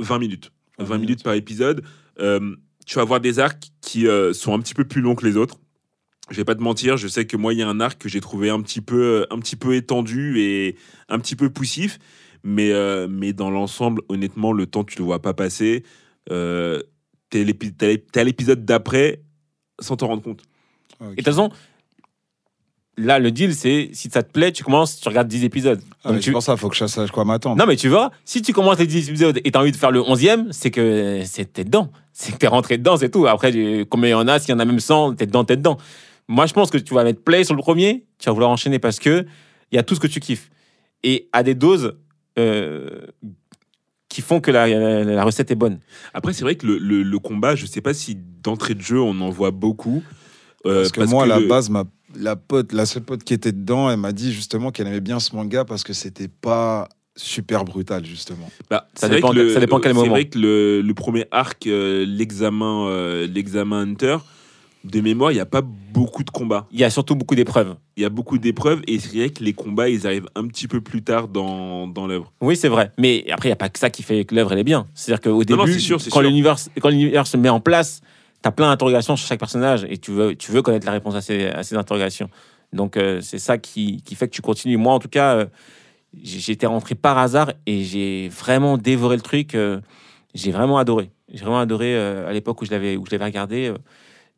[0.00, 0.52] 20 minutes.
[0.78, 1.22] 20, 20 minutes minutes.
[1.24, 1.82] par épisode.
[2.20, 2.54] Euh,
[2.86, 5.36] tu vas avoir des arcs qui euh, sont un petit peu plus longs que les
[5.36, 5.58] autres.
[6.30, 8.08] Je vais pas te mentir, je sais que moi, il y a un arc que
[8.08, 10.76] j'ai trouvé un petit peu, euh, un petit peu étendu et
[11.08, 11.98] un petit peu poussif.
[12.42, 15.84] Mais, euh, mais dans l'ensemble, honnêtement, le temps, tu le vois pas passer.
[16.30, 16.82] Euh,
[17.30, 17.44] t'es
[18.16, 19.22] à l'épisode d'après
[19.80, 20.42] sans t'en rendre compte.
[21.00, 21.06] Ok.
[21.06, 21.50] Et de toute façon,
[22.96, 25.80] là, le deal, c'est si ça te plaît, tu commences, tu regardes 10 épisodes.
[26.04, 27.56] Ah, Donc tu- C'est pour ça, il faut que je sache quoi m'attendre.
[27.56, 29.76] Non, mais tu vois, si tu commences les 10 épisodes et tu as envie de
[29.76, 31.90] faire le 11e, c'est que t'es dedans.
[32.12, 33.26] C'est que t'es rentré dedans, c'est tout.
[33.26, 33.52] Après,
[33.90, 35.76] combien il y en a, s'il y en a même 100, t'es dedans, t'es dedans.
[36.28, 38.78] Moi, je pense que tu vas mettre play sur le premier, tu vas vouloir enchaîner
[38.78, 39.26] parce que
[39.72, 40.50] il y a tout ce que tu kiffes.
[41.04, 41.94] Et à des doses
[42.38, 43.00] euh,
[44.08, 45.78] qui font que la, la- la recette est bonne.
[46.14, 49.00] Après, c'est vrai que le, le- le combat, je sais pas si d'entrée de jeu,
[49.00, 50.02] on en voit beaucoup.
[50.64, 51.84] Euh, Parce que moi, à la le- base, ma,
[52.18, 55.20] la, pote, la seule pote qui était dedans, elle m'a dit justement qu'elle aimait bien
[55.20, 58.50] ce manga parce que c'était pas super brutal, justement.
[58.70, 60.10] Bah, Ça c'est dépend- que le- ça dépend quel C'est moment.
[60.10, 64.18] vrai que le, le premier arc, euh, l'examen, euh, l'examen Hunter,
[64.84, 66.68] de mémoire, il n'y a pas beaucoup de combats.
[66.70, 67.74] Il y a surtout beaucoup d'épreuves.
[67.96, 70.68] Il y a beaucoup d'épreuves et c'est vrai que les combats, ils arrivent un petit
[70.68, 72.32] peu plus tard dans, dans l'œuvre.
[72.40, 72.92] Oui, c'est vrai.
[72.98, 74.86] Mais après, il n'y a pas que ça qui fait que l'œuvre, elle est bien.
[74.94, 78.00] C'est-à-dire qu'au début, non, c'est sûr, c'est quand l'univers quand l'univers se met en place,
[78.46, 81.16] tu as plein d'interrogations sur chaque personnage et tu veux, tu veux connaître la réponse
[81.16, 82.30] à ces, à ces interrogations.
[82.72, 84.76] Donc, euh, c'est ça qui, qui fait que tu continues.
[84.76, 85.46] Moi, en tout cas, euh,
[86.22, 89.54] j'étais rentré par hasard et j'ai vraiment dévoré le truc.
[89.54, 89.80] euh,
[90.34, 91.10] j'ai vraiment adoré.
[91.32, 93.72] J'ai vraiment adoré à l'époque où je l'avais regardé.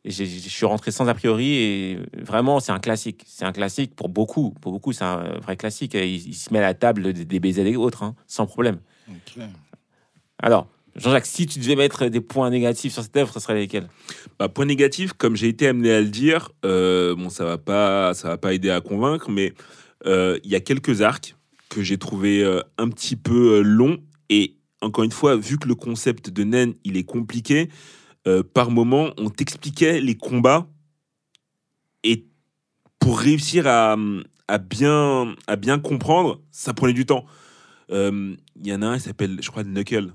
[0.05, 3.23] et je suis rentré sans a priori et vraiment, c'est un classique.
[3.27, 4.55] C'est un classique pour beaucoup.
[4.61, 5.93] Pour beaucoup, c'est un vrai classique.
[5.93, 8.79] Il, il se met à la table des, des BZ et autres, hein, sans problème.
[10.41, 13.87] Alors, Jean-Jacques, si tu devais mettre des points négatifs sur cette œuvre, ce serait lesquels?
[14.37, 18.13] Bah, point négatif, comme j'ai été amené à le dire, euh, bon, ça va pas,
[18.13, 19.53] ça va pas aider à convaincre, mais
[20.05, 21.35] euh, il y a quelques arcs
[21.69, 23.99] que j'ai trouvé euh, un petit peu longs.
[24.29, 27.69] Et encore une fois, vu que le concept de Nen il est compliqué,
[28.53, 30.67] par moment on t'expliquait les combats
[32.03, 32.27] et
[32.99, 33.97] pour réussir à,
[34.59, 37.25] bien à bien comprendre, ça prenait du temps.
[37.89, 40.13] Il y en a un, il s'appelle, je crois, Knuckle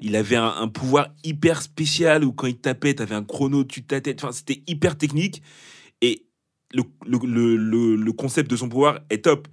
[0.00, 3.82] il avait un, pouvoir hyper spécial où quand il tapait, tu avais un chrono dessus
[3.82, 4.14] de.
[4.14, 5.42] Enfin, c'était hyper technique.
[6.00, 6.26] Et
[6.72, 9.48] le, le, le, le- concept de son pouvoir est top.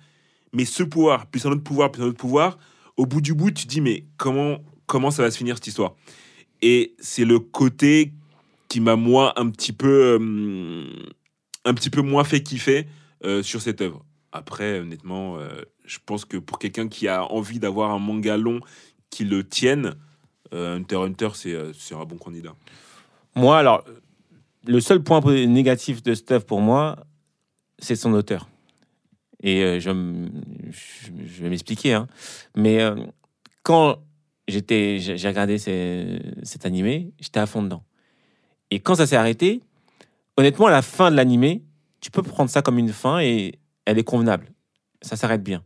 [0.54, 2.58] Mais ce pouvoir, plus un autre pouvoir, plus un autre pouvoir,
[2.96, 5.68] au bout du bout, tu te dis, mais comment, comment ça va se finir cette
[5.68, 5.96] histoire?
[6.62, 8.14] Et c'est le côté
[8.68, 10.86] qui m'a, moi, un petit peu, euh,
[11.66, 12.88] un petit peu moins fait kiffer
[13.24, 14.06] euh, sur cette œuvre.
[14.32, 18.60] Après, honnêtement, euh, je pense que pour quelqu'un qui a envie d'avoir un manga long
[19.10, 19.96] qui le tienne,
[20.56, 22.56] Hunter x Hunter, c'est euh, c'est un bon candidat.
[23.36, 23.84] Moi, alors,
[24.66, 26.98] le seul point po- négatif de œuvre pour moi,
[27.80, 28.48] c'est son auteur.
[29.44, 29.92] Et euh, je,
[31.44, 31.94] vais m'expliquer.
[31.94, 32.08] hein.
[32.56, 32.96] Mais euh,
[33.64, 33.98] quand
[34.48, 34.60] j'ai
[35.28, 37.84] regardé cet animé, j'étais à fond dedans.
[38.72, 39.62] Et quand ça s'est arrêté,
[40.38, 41.64] honnêtement, la fin de l'animé,
[42.02, 44.52] tu peux prendre ça comme une fin et elle est convenable.
[45.02, 45.64] Ça s'arrête bien.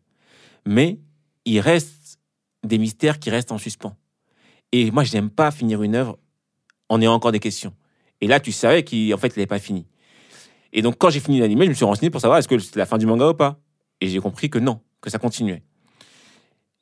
[0.65, 0.99] Mais
[1.45, 2.19] il reste
[2.63, 3.95] des mystères qui restent en suspens.
[4.71, 6.17] Et moi, je n'aime pas finir une œuvre
[6.89, 7.73] en ayant encore des questions.
[8.21, 9.87] Et là, tu savais qu'en fait, il n'avait pas fini.
[10.73, 12.79] Et donc, quand j'ai fini l'animé, je me suis renseigné pour savoir est-ce que c'était
[12.79, 13.59] la fin du manga ou pas.
[14.01, 15.63] Et j'ai compris que non, que ça continuait.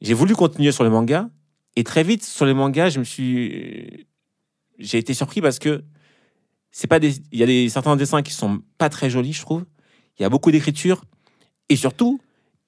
[0.02, 1.30] J'ai voulu continuer sur le manga.
[1.76, 4.08] Et très vite, sur les mangas, je me suis.
[4.80, 5.84] J'ai été surpris parce que
[6.71, 6.97] c'est pas.
[6.97, 9.65] Il y a des, certains dessins qui sont pas très jolis, je trouve.
[10.17, 11.04] Il y a beaucoup d'écriture.
[11.69, 12.19] Et surtout,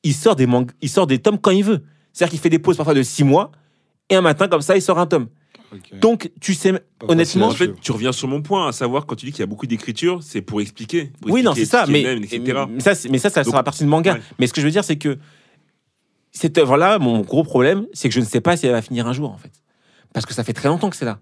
[0.04, 1.84] il sort des, mangas, il sort des tomes quand il veut.
[2.14, 3.52] C'est-à-dire qu'il fait des pauses parfois de six mois.
[4.10, 5.28] Et un matin, comme ça, il sort un tome.
[5.94, 8.72] Donc, tu sais, Pas honnêtement, En facile à fait, tu reviens sur mon point, à
[8.72, 11.12] savoir quand tu dis qu'il y a beaucoup d'écriture, c'est pour expliquer.
[11.22, 11.86] pour Oui, non, c'est ça.
[11.88, 12.64] Mais, même, etc.
[12.68, 14.14] mais ça, mais ça, ça Donc, sera partie du manga.
[14.16, 14.22] ouais.
[14.40, 15.20] Mais ce que je veux dire, c'est que
[16.32, 19.06] cette œuvre-là, mon gros problème, c'est que je ne sais pas si elle va finir
[19.08, 19.52] un jour, en fait.
[20.14, 21.20] Parce que ça fait très longtemps que c'est là.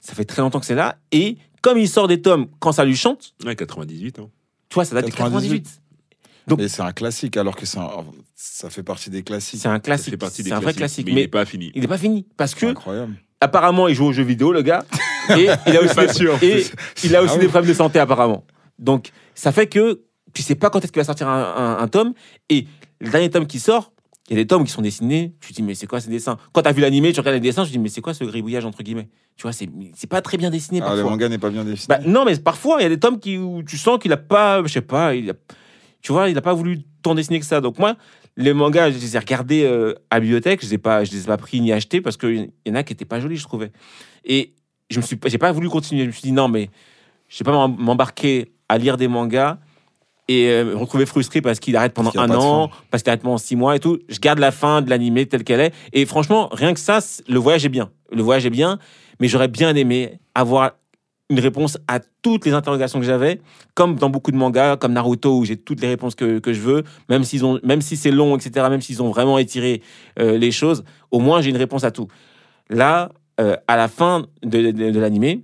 [0.00, 0.98] Ça fait très longtemps que c'est là.
[1.10, 4.18] Et comme il sort des tomes quand ça lui chante, Ouais, 98.
[4.18, 4.28] hein.
[4.68, 5.80] tu vois, ça date de 98.
[6.46, 6.48] 98.
[6.48, 9.60] Donc- Et c'est un classique, alors que un- ça fait partie des classiques.
[9.60, 10.10] C'est un Ça classique.
[10.10, 11.06] fait partie des C'est un vrai classiques, classique.
[11.06, 11.72] Mais, il Mais n'est pas fini.
[11.74, 12.26] il n'est pas fini.
[12.36, 13.14] Parce que, incroyable.
[13.40, 14.84] apparemment, il joue aux jeux vidéo, le gars.
[15.38, 16.36] Et il a aussi, Pas des, sûr.
[16.42, 16.64] et
[17.04, 18.44] il a aussi Ah des problèmes de santé, apparemment.
[18.78, 20.02] Donc, ça fait que
[20.34, 22.12] tu sais pas quand est-ce qu'il va sortir un, un- un tome.
[22.48, 22.66] Et
[23.00, 23.92] le dernier tome qui sort,
[24.28, 25.34] il y a des tomes qui sont dessinés.
[25.40, 27.34] Tu te dis, mais c'est quoi ces dessins Quand tu as vu l'animé, tu regardes
[27.34, 29.08] les dessins, tu te dis, mais c'est quoi ce gribouillage, entre guillemets?
[29.36, 31.86] Tu vois, c'est c'est pas très bien dessiné Ah, le manga n'est pas bien défini.
[31.88, 34.16] Bah, non, mais parfois, il y a des tomes qui, où tu sens qu'il a
[34.16, 35.34] pas, je sais pas, il a-
[36.02, 37.60] tu vois, il a pas voulu tant dessiner que ça.
[37.60, 37.96] Donc moi,
[38.36, 41.12] les mangas, je les ai regardés euh, à la bibliothèque, je les ai pas, je
[41.12, 43.36] les ai pas pris ni achetés parce qu'il y en a qui étaient pas jolis,
[43.36, 43.70] je trouvais.
[44.24, 44.52] Et
[44.90, 46.02] je me suis, pas- j'ai pas voulu continuer.
[46.02, 46.68] Je me suis dit non, mais
[47.28, 49.58] je vais pas m'em- m'embarquer à lire des mangas
[50.28, 53.38] et euh, me retrouver frustré parce qu'il arrête pendant un an, parce qu'il arrête pendant
[53.38, 53.98] six mois et tout.
[54.08, 55.74] Je garde la fin de l'animé telle qu'elle est.
[55.92, 57.90] Et franchement, rien que ça, le voyage est bien.
[58.10, 58.78] Le voyage est bien,
[59.20, 60.72] mais j'aurais bien aimé avoir
[61.32, 63.40] une réponse à toutes les interrogations que j'avais,
[63.74, 66.60] comme dans beaucoup de mangas, comme Naruto, où j'ai toutes les réponses que, que je
[66.60, 69.82] veux, même, s'ils ont, même si c'est long, etc., même s'ils ont vraiment étiré
[70.18, 72.08] euh, les choses, au moins j'ai une réponse à tout.
[72.68, 75.42] Là, euh, à la fin de, de, l'animé,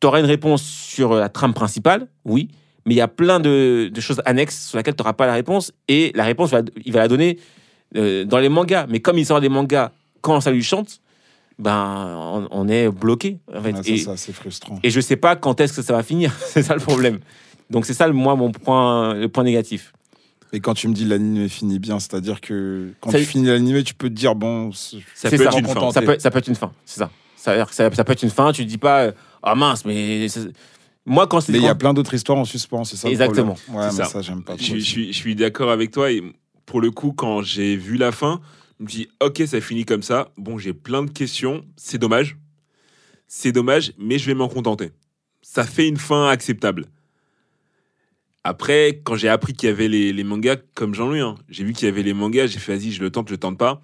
[0.00, 2.48] tu auras une réponse sur la trame principale, oui,
[2.84, 5.34] mais il y a plein de, de choses annexes sur lesquelles tu n'auras pas la
[5.34, 6.52] réponse, et la réponse,
[6.84, 7.38] il va la donner
[7.96, 8.86] euh, dans les mangas.
[8.88, 11.00] Mais comme il sort des mangas quand ça lui chante,
[11.58, 13.38] ben, on, on est bloqué.
[13.54, 13.72] En fait.
[13.72, 14.78] Ouais, c'est Et- ça, c'est frustrant.
[14.82, 16.32] et je sais pas quand est-ce que ça va finir.
[16.46, 17.20] c'est ça le problème.
[17.70, 19.92] Donc c'est ça, le- moi, mon point, le point négatif.
[20.52, 23.82] Et quand tu me dis l'anime finit bien, c'est-à-dire que quand Ça- tu finis l'anime,
[23.82, 24.98] tu peux te dire, bon, Ça
[25.30, 25.44] peut ça.
[25.44, 25.90] être une fin.
[25.90, 27.10] Ça peut, ça peut être une fin, c'est ça.
[27.36, 28.52] Ça, veut dire que ça, ça peut être une fin.
[28.52, 29.10] Tu te dis pas,
[29.42, 30.26] ah mince, mais
[31.06, 33.56] moi quand c'est mais il y a plein d'autres histoires en suspens, c'est ça Exactement.
[33.68, 33.74] le.
[33.74, 34.04] Ouais, mais ça.
[34.06, 36.10] ça, j'aime pas Je, je suis, je suis d'accord avec toi.
[36.10, 36.22] Et
[36.66, 38.40] pour le coup, quand j'ai vu la fin,
[38.88, 40.32] je me dis, ok, ça finit comme ça.
[40.36, 41.64] Bon, j'ai plein de questions.
[41.76, 42.36] C'est dommage.
[43.26, 44.90] C'est dommage, mais je vais m'en contenter.
[45.42, 46.86] Ça fait une fin acceptable.
[48.44, 51.72] Après, quand j'ai appris qu'il y avait les, les mangas, comme Jean-Louis, hein, j'ai vu
[51.72, 53.80] qu'il y avait les mangas, j'ai fait, vas-y, je le tente, je le tente pas.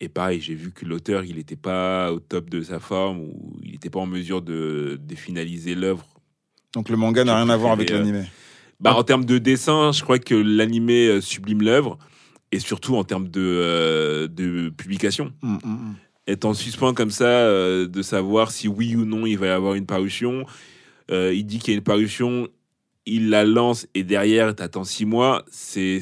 [0.00, 3.58] Et pareil, j'ai vu que l'auteur, il n'était pas au top de sa forme, ou
[3.64, 6.06] il n'était pas en mesure de, de finaliser l'œuvre
[6.72, 8.26] Donc le manga n'a rien à voir avec euh, l'anime.
[8.78, 11.98] bah, en termes de dessin, je crois que l'animé euh, sublime l'œuvre,
[12.54, 15.32] et surtout en termes de, euh, de publication.
[16.28, 19.50] Être en suspens comme ça, euh, de savoir si oui ou non il va y
[19.50, 20.46] avoir une parution.
[21.10, 22.48] Euh, il dit qu'il y a une parution,
[23.06, 25.44] il la lance, et derrière, t'attends six mois.
[25.50, 26.00] C'est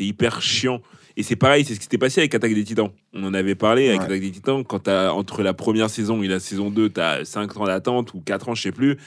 [0.00, 0.82] hyper chiant.
[1.16, 2.90] Et c'est pareil, c'est ce qui s'était passé avec Attaque des Titans.
[3.12, 4.06] On en avait parlé avec Ouais.
[4.06, 4.64] Attaque des Titans.
[4.64, 8.20] Quand t'as, entre la première saison et la saison 2, t'as 5 ans d'attente ou
[8.20, 8.98] 4 ans, je sais plus.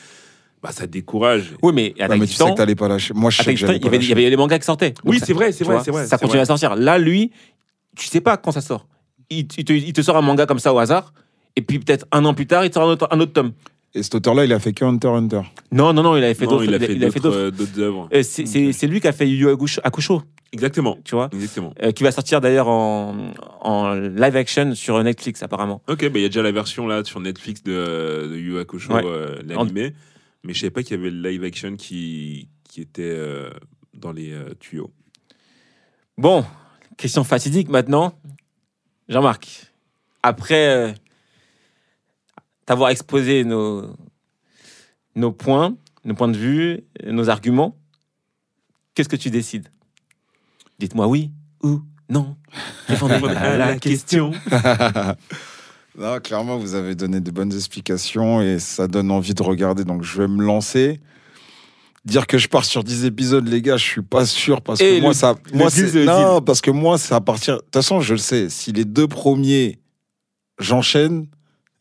[0.65, 1.53] Bah, ça décourage.
[1.61, 3.13] Oui, mais Ouais, Attaque mais tu sais que t'allais pas lâcher.
[3.13, 4.11] Moi, je sais que j'allais il y pas avait, il y lâcher.
[4.13, 4.95] avait les mangas qui sortaient.
[5.03, 6.07] Oui, c'est vrai, c'est vrai, c'est vrai.
[6.07, 6.41] Ça continue vrai.
[6.41, 6.75] à sortir.
[6.75, 7.31] Là, lui,
[7.95, 8.87] tu sais pas quand ça sort.
[9.29, 11.13] Il, il te, il te sort un manga comme ça au hasard,
[11.55, 13.51] et puis peut-être un an plus tard, il te sort un autre, un autre tome.
[13.93, 15.41] Et cet auteur-là, il a fait que Hunter x Hunter.
[15.71, 16.63] Non, non, non, il avait fait d'autres.
[16.65, 18.09] il a fait il a fait d'autres œuvres.
[18.11, 20.97] Euh, c'est lui qui a fait Yu Yu Hakusho- Exactement.
[21.03, 21.73] tu vois, Exactement.
[21.83, 23.15] euh, qui va sortir d'ailleurs en,
[23.61, 25.81] en live action sur Netflix apparemment.
[25.89, 28.59] Ok, bah, il y a déjà la version là sur Netflix de, de Yu Yu
[28.59, 29.01] Hakusho, Ouais.
[29.05, 29.93] euh, l'animé.
[30.45, 33.49] Mais je savais pas qu'il y avait le live action qui, qui était euh,
[33.95, 34.93] dans les euh, tuyaux.
[36.19, 36.45] Bon,
[36.97, 38.13] question fatidique maintenant.
[39.09, 39.73] Jean-Marc,
[40.21, 40.93] après euh,
[42.67, 43.95] t'avoir exposé nos,
[45.15, 47.75] nos points, nos points de vue, nos arguments,
[48.93, 49.69] qu'est-ce que tu décides?
[50.77, 51.31] Dites-moi oui
[51.63, 52.37] ou non.
[52.87, 54.31] Répondez à la question.
[55.97, 59.83] Non, clairement, vous avez donné de bonnes explications et ça donne envie de regarder.
[59.83, 60.99] Donc, je vais me lancer.
[62.03, 64.97] Dire que je pars sur 10 épisodes, les gars, je suis pas sûr parce Et
[64.97, 65.35] que moi, le- ça.
[65.53, 65.69] Moi,
[66.05, 67.55] non, parce que moi, c'est à partir.
[67.55, 68.49] De toute façon, je le sais.
[68.49, 69.79] Si les deux premiers,
[70.59, 71.27] j'enchaîne,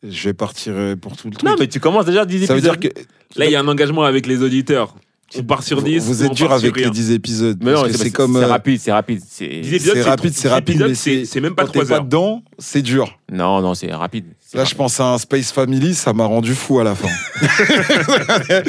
[0.01, 1.47] je vais partir euh, pour tout le truc.
[1.47, 2.87] Non, mais tu commences déjà 10 ça veut dire que.
[3.35, 4.95] Là, il y a un engagement avec les auditeurs.
[5.37, 6.03] On part sur 10.
[6.05, 7.57] Vous ou êtes on dur part sur avec les rien 10 épisodes.
[7.63, 8.35] Mais non, parce que c'est comme.
[8.35, 9.21] c'est euh, rapide, c'est rapide.
[9.27, 11.87] c'est- 10 épisodes, C'est rapide, 10 c'est rapide, mais c'est- même pas quand t'es 3
[11.89, 12.03] pas heures.
[12.05, 13.19] dedans, c'est dur.
[13.31, 14.25] Non, non, c'est rapide.
[14.53, 14.71] Là, rapide.
[14.71, 17.09] je pense à un Space Family, ça m'a rendu fou à la fin.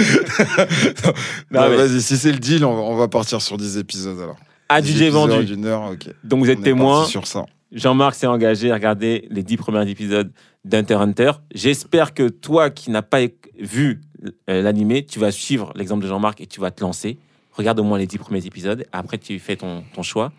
[1.50, 3.76] Non, Non, mais- Vas-y, si c'est le deal, on va, on va partir sur 10
[3.78, 4.36] épisodes alors.
[4.82, 5.44] 10 DJ vendu.
[5.44, 6.08] d'une heure, ok.
[6.24, 7.04] Donc vous êtes témoin.
[7.04, 7.46] sur ça.
[7.72, 10.30] Jean-Marc s'est engagé à regarder les dix premiers épisodes
[10.64, 11.32] d'Hunter Hunter.
[11.54, 13.20] J'espère que toi qui n'as pas
[13.60, 14.00] vu
[14.46, 17.18] l'animé, tu vas suivre l'exemple de Jean-Marc et tu vas te lancer.
[17.52, 18.86] Regarde au moins les dix premiers épisodes.
[18.92, 20.32] Après, tu fais ton, ton choix.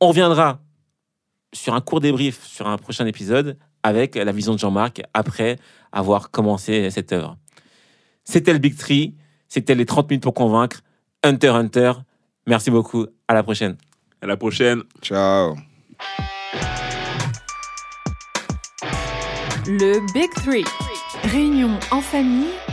[0.00, 0.60] On reviendra
[1.52, 5.58] sur un court débrief sur un prochain épisode avec la vision de Jean-Marc après
[5.92, 7.36] avoir commencé cette œuvre.
[8.24, 9.14] C'était le Big Tree.
[9.48, 10.82] C'était les 30 minutes pour convaincre.
[11.24, 11.92] Hunter Hunter.
[12.46, 13.06] Merci beaucoup.
[13.26, 13.76] À la prochaine.
[14.22, 14.82] À la prochaine.
[15.02, 15.56] Ciao.
[19.66, 20.64] Le Big Three.
[21.24, 22.48] Réunion en famille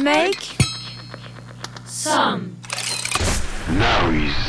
[0.00, 0.56] Make
[1.84, 2.56] some
[3.68, 4.41] noise.